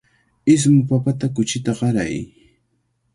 Ismu 0.53 0.79
papata 0.91 1.27
kuchita 1.35 1.71
qaray. 1.81 2.15